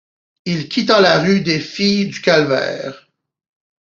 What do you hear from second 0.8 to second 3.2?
la rue des Filles-du-Calvaire